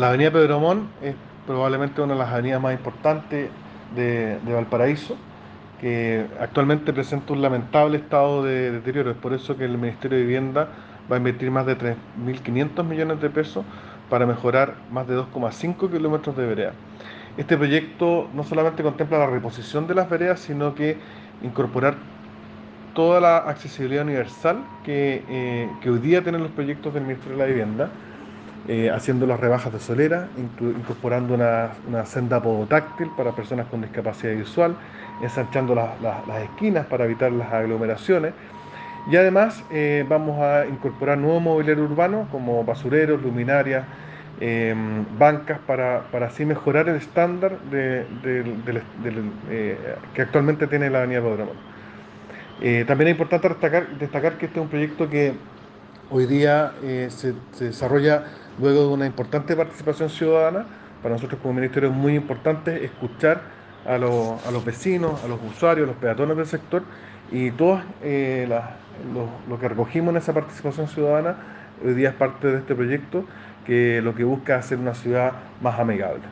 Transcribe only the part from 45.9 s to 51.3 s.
para, así mejorar el estándar de, que actualmente tiene la Avenida